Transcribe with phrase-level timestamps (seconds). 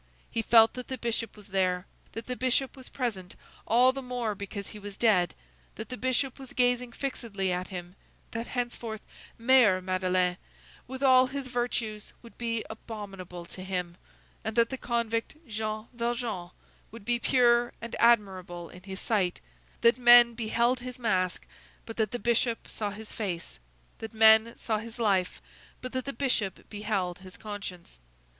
[0.31, 3.35] He felt that the Bishop was there, that the Bishop was present
[3.67, 5.35] all the more because he was dead,
[5.75, 7.93] that the Bishop was gazing fixedly at him,
[8.31, 9.03] that henceforth
[9.37, 10.37] Mayor Madeleine,
[10.87, 13.95] with all his virtues, would be abominable to him,
[14.43, 16.49] and that the convict Jean Valjean
[16.89, 19.39] would be pure and admirable in his sight;
[19.81, 21.45] that men beheld his mask,
[21.85, 23.59] but that the Bishop saw his face;
[23.99, 25.43] that men saw his life,
[25.79, 27.99] but that the Bishop beheld his conscience.